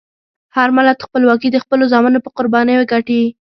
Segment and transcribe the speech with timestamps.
[0.55, 3.21] هر ملت خپلواکي د خپلو زامنو په قربانیو ګټي.